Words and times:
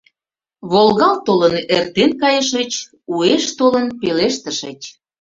Волгалт 0.71 1.19
толын 1.27 1.53
эртен 1.75 2.11
кайышыч, 2.21 2.71
уэш 3.15 3.45
толын 3.57 3.87
пелештышыч 3.99 4.81